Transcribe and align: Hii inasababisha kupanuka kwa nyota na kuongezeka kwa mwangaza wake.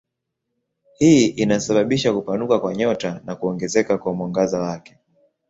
Hii 0.97 1.27
inasababisha 1.27 2.13
kupanuka 2.13 2.59
kwa 2.59 2.75
nyota 2.75 3.21
na 3.25 3.35
kuongezeka 3.35 3.97
kwa 3.97 4.13
mwangaza 4.13 4.59
wake. 4.59 4.97